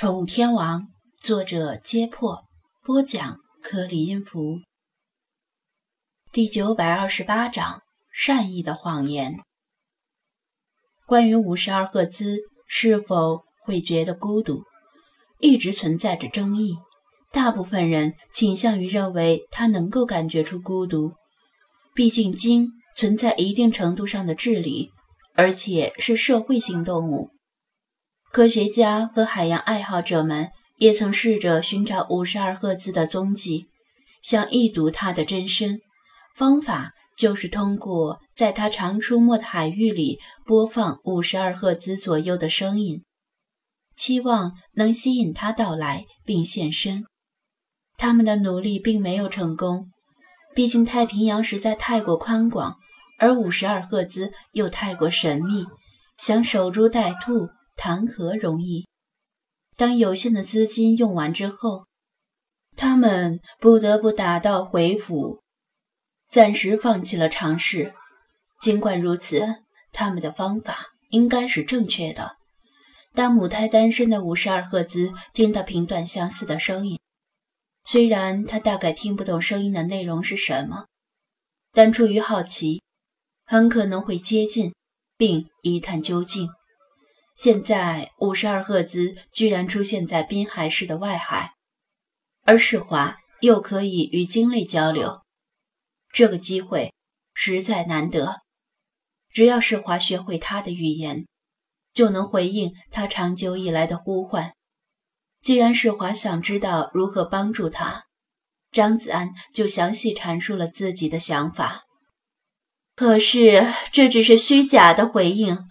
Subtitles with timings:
[0.00, 0.86] 宠物天王，
[1.20, 2.44] 作者：揭破，
[2.84, 4.60] 播讲：颗粒音符。
[6.30, 7.82] 第九百二十八章：
[8.12, 9.40] 善意的谎言。
[11.04, 12.38] 关于五十二赫兹
[12.68, 14.62] 是否会觉得孤独，
[15.40, 16.76] 一直存在着争议。
[17.32, 21.14] 大部分人倾向于认为它能够感觉出孤独，
[21.96, 24.92] 毕竟鲸存在一定程度上的智力，
[25.34, 27.30] 而且是社会性动物。
[28.30, 33.68] 科学家和海洋爱好者们也曾试着寻找五十二赫兹的踪迹，
[34.22, 35.80] 想一睹它的真身。
[36.36, 43.02] 方法就是通过在它常出没的海域里播放五十二赫兹左右的声音，
[43.96, 47.04] 期望能吸引它到来并现身。
[47.96, 49.90] 他们的努力并没有成功，
[50.54, 52.76] 毕竟太平洋实在太过宽广，
[53.18, 55.64] 而五十二赫兹又太过神秘，
[56.18, 57.48] 想守株待兔。
[57.78, 58.88] 谈何容易？
[59.76, 61.86] 当有限的资金用完之后，
[62.76, 65.40] 他们不得不打道回府，
[66.28, 67.94] 暂时放弃了尝试。
[68.60, 69.62] 尽管如此，
[69.92, 72.36] 他们的方法应该是正确的。
[73.14, 76.98] 当母胎单身的五十二赫兹听到频段相似的声音，
[77.84, 80.86] 虽然他大概听不懂声音的内容是什么，
[81.72, 82.82] 但出于好奇，
[83.46, 84.74] 很可能会接近
[85.16, 86.50] 并一探究竟。
[87.38, 91.52] 现在五十二赫兹居然出现在滨海市的外海，
[92.42, 95.22] 而世华又可以与鲸类交流，
[96.12, 96.92] 这个机会
[97.34, 98.40] 实在难得。
[99.30, 101.28] 只要世华学会他的语言，
[101.92, 104.54] 就能回应他长久以来的呼唤。
[105.40, 108.06] 既然世华想知道如何帮助他，
[108.72, 111.84] 张子安就详细阐述了自己的想法。
[112.96, 115.68] 可是这只是虚假的回应。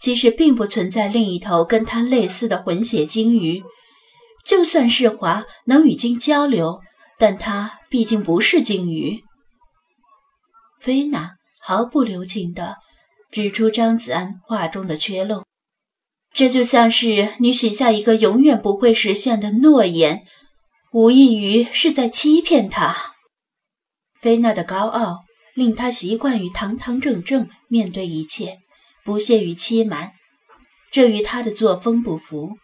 [0.00, 3.62] 其实并不存在另一头跟它类似的混血鲸鱼，
[4.44, 6.80] 就算世华能与鲸交流，
[7.18, 9.22] 但它毕竟不是鲸鱼。
[10.78, 12.76] 菲娜毫不留情地
[13.30, 15.44] 指出张子安话中的缺漏，
[16.34, 20.24] 这就像是你许下一个永远不会实现的诺言，
[20.92, 23.14] 无异于是在欺骗他。
[24.20, 25.20] 菲娜的高傲
[25.54, 28.58] 令他习惯于堂堂正正面对一切。
[29.04, 30.12] 不屑于欺瞒，
[30.90, 32.56] 这与他的作风不符。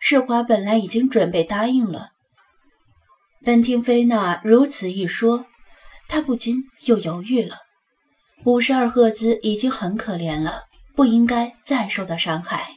[0.00, 2.10] 世华本来已经准备答应了，
[3.44, 5.46] 但听菲娜如此一说，
[6.08, 7.58] 他不禁又犹豫了。
[8.44, 10.64] 五十二赫兹已经很可怜了，
[10.96, 12.74] 不应该再受到伤害。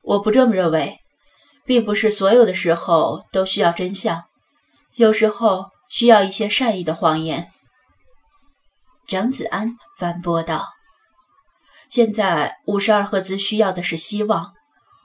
[0.00, 0.98] 我不这么认为，
[1.64, 4.24] 并不是所有的时候都需要真相，
[4.96, 7.52] 有时候需要一些善意的谎言。
[9.06, 10.64] 张子安反驳道。
[11.90, 14.52] 现在五十二赫兹需要的是希望。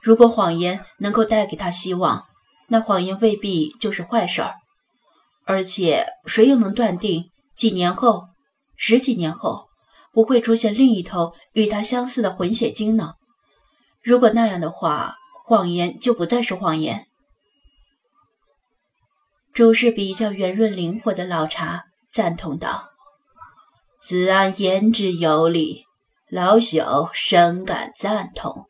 [0.03, 2.25] 如果谎言能够带给他希望，
[2.67, 4.53] 那谎言未必就是坏事儿。
[5.45, 8.27] 而且，谁又能断定几年后、
[8.75, 9.65] 十几年后
[10.11, 13.15] 不会出现另一头与他相似的混血精呢？
[14.03, 15.15] 如果那样的话，
[15.45, 17.07] 谎言就不再是谎言。
[19.55, 22.89] 周氏比较圆润灵活的老茶赞同道
[23.99, 25.84] ：“子安言之有理。”
[26.35, 28.65] 老朽深感赞同，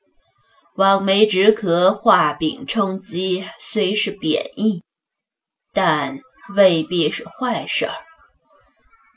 [0.75, 4.83] 望梅止渴，画饼充饥，虽是贬义，
[5.73, 6.19] 但
[6.55, 7.95] 未必是坏事儿。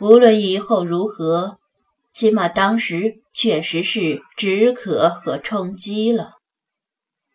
[0.00, 1.58] 无论以后如何，
[2.14, 6.36] 起码当时确实是止渴和充饥了。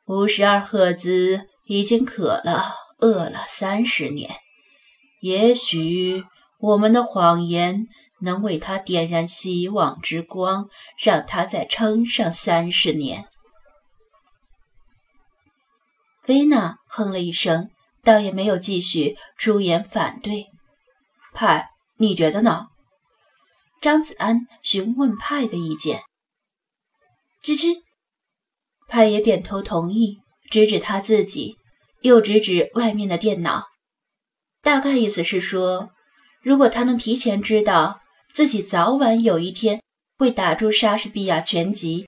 [0.07, 4.31] 五十二赫兹已经渴了、饿了三十年，
[5.21, 6.23] 也许
[6.63, 7.87] 我们的谎言。
[8.23, 13.27] 能为他点燃希望之光，让他再撑上三十年。
[16.23, 17.69] 菲娜哼了一声，
[18.01, 20.45] 倒也没有继续出言反对。
[21.33, 22.67] 派，你觉得呢？
[23.81, 26.03] 张子安询问派的意见。
[27.43, 27.75] 吱吱，
[28.87, 30.19] 派也点头同意，
[30.49, 31.57] 指指他自己，
[31.99, 33.65] 又指指外面的电脑，
[34.61, 35.89] 大概意思是说，
[36.43, 38.01] 如果他能提前知道。
[38.33, 39.79] 自己早晚有一天
[40.17, 42.07] 会打出莎士比亚全集，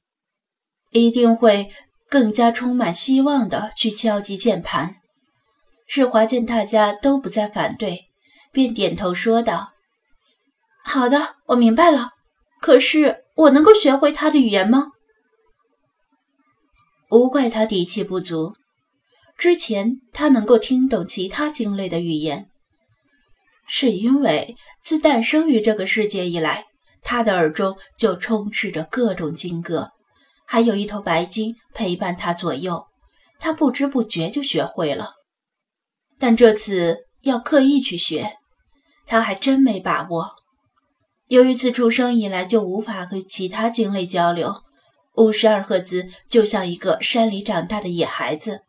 [0.90, 1.70] 一定会
[2.10, 4.96] 更加充满希望的去敲击键盘。
[5.86, 8.06] 世华见大家都不再反对，
[8.52, 9.74] 便点头说道
[10.84, 12.10] ：“好的，我明白了。
[12.60, 14.94] 可是我能够学会他的语言吗？”
[17.12, 18.56] 无怪他底气不足，
[19.38, 22.50] 之前他能够听懂其他鲸类的语言。
[23.68, 26.66] 是因为自诞生于这个世界以来，
[27.02, 29.92] 他的耳中就充斥着各种金歌，
[30.46, 32.86] 还有一头白鲸陪伴他左右，
[33.40, 35.14] 他不知不觉就学会了。
[36.18, 38.38] 但这次要刻意去学，
[39.06, 40.30] 他还真没把握。
[41.28, 44.62] 由于自出生以来就无法和其他鲸类交流，
[45.16, 48.62] 五十二赫兹就像一个山里长大的野孩子，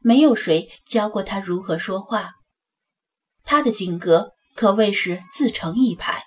[0.00, 2.37] 没有谁教过他如何说话。
[3.50, 6.24] 他的性格可谓是自成一派，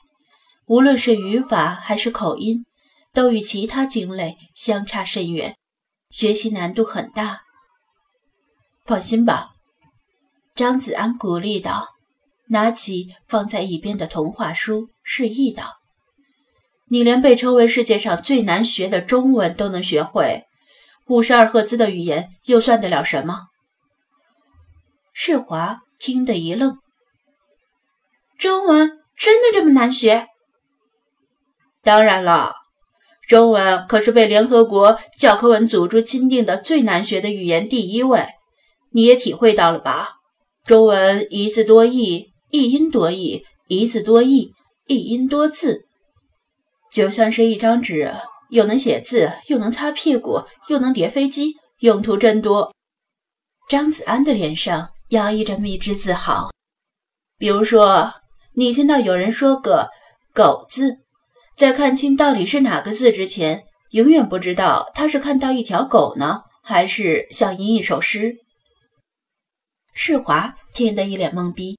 [0.65, 2.65] 无论是语法还是口音，
[3.13, 5.55] 都与其他鲸类相差甚远，
[6.09, 7.41] 学习难度很大。
[8.85, 9.51] 放心吧，
[10.55, 11.89] 张子安鼓励道。
[12.47, 15.75] 拿起放在一边的童话书，示意道
[16.89, 20.43] ：“你连被称为世界上最难学的中文都能学会，
[21.07, 23.43] 五十二赫兹的语言又算得了什么？”
[25.13, 26.77] 世华听得一愣
[28.41, 30.25] ：“中文真的这么难学
[31.81, 32.53] ？”“当然了，
[33.29, 38.25] 中文可是被联合国教科文组织钦定的最难学的语言第一位，
[38.91, 40.15] 你也体会到了吧？
[40.65, 44.51] 中文一字多义。”一音多义，一字多义，
[44.85, 45.85] 一音多字，
[46.91, 48.13] 就像是一张纸，
[48.49, 52.75] 又能写字，又能擦屁股，又能叠飞机，用途真多。
[53.69, 56.51] 张子安的脸上洋溢着蜜汁自豪。
[57.37, 58.11] 比如说，
[58.53, 59.89] 你听到有人说个
[60.35, 60.97] “狗”字，
[61.55, 68.35] 在看清到底是哪个字之前，永远不知道他是看到一条狗呢，还是想吟一首诗。
[69.93, 71.77] 世华听得一脸懵逼。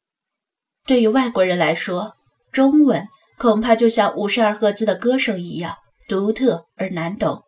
[0.87, 2.15] 对于外国人来说，
[2.53, 3.07] 中文
[3.39, 5.75] 恐怕就像五十二赫兹的歌声一样
[6.09, 7.43] 独特而难懂。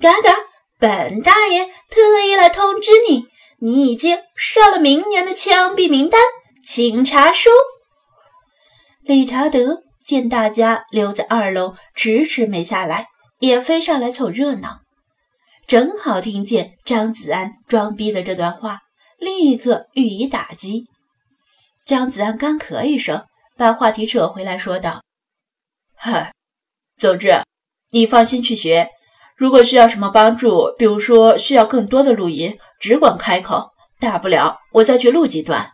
[0.00, 0.36] 嘎嘎，
[0.78, 3.26] 本大爷特意来通知你，
[3.58, 6.20] 你已经上了明年的枪毙名单，
[6.66, 7.50] 请查收。
[9.04, 13.08] 理查德见大家留在二楼迟迟没下来，
[13.40, 14.82] 也飞上来凑热闹，
[15.66, 18.78] 正好听见张子安装逼的这段话，
[19.18, 20.84] 立刻予以打击。
[21.84, 23.24] 张子安干咳一声，
[23.56, 25.02] 把话题扯回来，说道
[25.96, 26.32] ：“嗨，
[26.96, 27.42] 总之，
[27.90, 28.88] 你放心去学。
[29.36, 35.72] 如果需要什么帮助，比如说需要更多的录音，只管开口，大不了我再去录几段。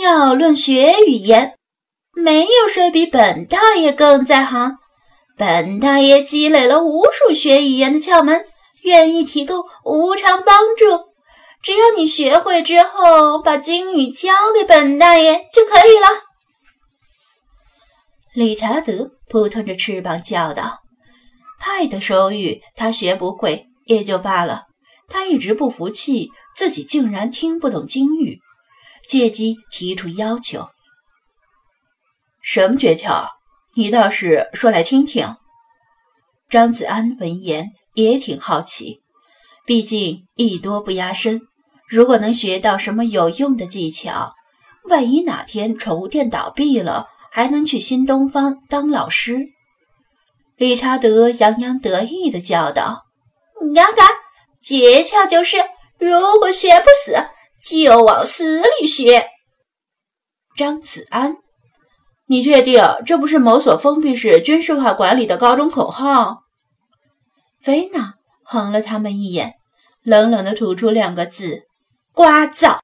[0.00, 1.54] 要论学语言，
[2.14, 4.76] 没有谁比本大爷更在行。
[5.36, 8.44] 本大爷积累了无数学语言的窍门，
[8.82, 11.12] 愿意提供无偿帮助。”
[11.62, 16.08] 只要你学会之后，把金语交给本大爷就可以了。
[18.34, 20.80] 理查德扑腾着翅膀叫道
[21.60, 24.64] ：“派的手语他学不会也就罢了，
[25.08, 28.40] 他一直不服气自己竟然听不懂金语，
[29.08, 30.68] 借机提出要求。
[32.42, 33.26] 什么诀窍？
[33.74, 35.36] 你倒是说来听听。”
[36.50, 39.00] 张子安闻言也挺好奇，
[39.64, 41.40] 毕竟艺多不压身。
[41.88, 44.34] 如果能学到什么有用的技巧，
[44.88, 49.46] 万一哪天宠物店倒闭了，还能去新东方当老师。
[50.56, 53.04] 理查德洋洋得意地叫道
[53.74, 54.08] ：“嘎嘎，
[54.62, 55.56] 诀窍就是，
[55.98, 57.16] 如果学不死，
[57.64, 59.26] 就往死里学。”
[60.56, 61.36] 张子安，
[62.26, 66.42] 你确定这不是某所封闭式军事化管理的高中口号？
[67.62, 69.54] 菲娜横了他们一眼，
[70.02, 71.62] 冷冷地吐出两个字。
[72.14, 72.80] 聒噪！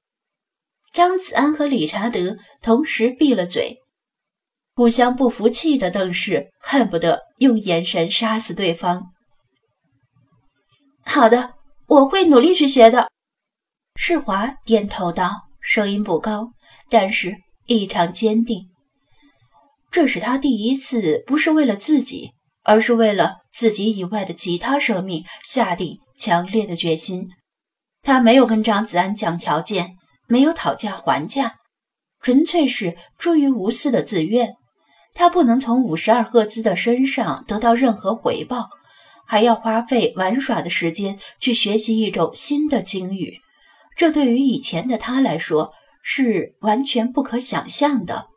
[0.94, 3.76] 张子安和理查德同时闭了嘴，
[4.74, 9.10] 互相不服气的瞪视，恨不得用眼神杀死对方。
[11.04, 11.54] 好的，
[11.86, 13.10] 我会努力去学的。
[14.00, 16.52] 世华点头道，声音不高，
[16.88, 17.34] 但是
[17.66, 18.68] 异常坚定。
[19.90, 22.30] 这是他第一次不是为了自己，
[22.62, 27.26] 而是为了自己以外的其他生命下定强烈的决心。
[28.00, 29.96] 他没有跟张子安讲条件，
[30.28, 31.56] 没有讨价还价，
[32.22, 34.54] 纯粹是出于无私的自愿。
[35.12, 38.68] 他不能从五十二赫兹的身上得到任何回报，
[39.26, 43.34] 还要花费玩耍的时间去学习一种新的鲸语，
[43.98, 48.28] 这对于以前的他来说是完全不可想象的。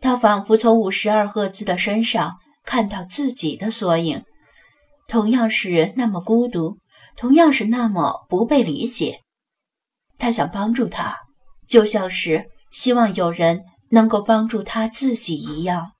[0.00, 4.22] 他仿佛从五十二赫兹的身上看到自己的缩影，
[5.08, 6.78] 同样是那么孤独。
[7.16, 9.20] 同样是那么不被理解，
[10.18, 11.16] 他想帮助他，
[11.66, 15.92] 就像是希望有人能够帮助他自己一样。